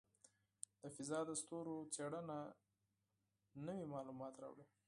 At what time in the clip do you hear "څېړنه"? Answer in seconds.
1.93-2.37